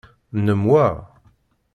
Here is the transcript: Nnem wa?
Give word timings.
Nnem 0.37 0.61
wa? 0.69 0.85